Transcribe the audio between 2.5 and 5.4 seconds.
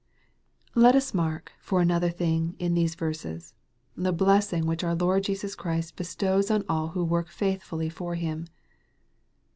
in these verses, the blessing which our Lord